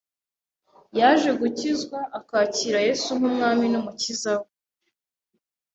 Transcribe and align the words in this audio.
yaje 0.99 1.29
gukizwa 1.39 1.99
akakira 2.19 2.79
Yesu 2.87 3.09
nk’umwami 3.17 3.65
n’umukiza 3.69 4.31
we 4.41 4.47